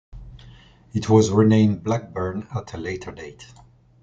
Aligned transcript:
It 0.95 1.09
was 1.11 1.29
renamed 1.29 1.83
Blackburn 1.83 2.47
at 2.55 2.73
a 2.73 2.77
later 2.79 3.11
date. 3.11 3.53